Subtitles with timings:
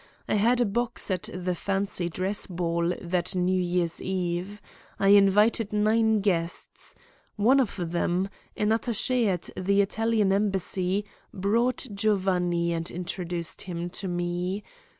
[0.27, 4.59] I had a box at the Fancy Dress Ball that New Year's Eve.
[4.99, 6.95] I invited nine guests.
[7.35, 8.27] One of them,
[8.57, 14.63] an attaché at the Italian Embassy, brought Giovanni and introduced him to me.